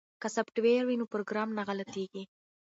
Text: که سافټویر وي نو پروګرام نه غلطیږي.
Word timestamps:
که 0.21 0.27
سافټویر 0.35 0.81
وي 0.85 0.95
نو 1.01 1.05
پروګرام 1.13 1.49
نه 1.57 1.63
غلطیږي. 1.67 2.23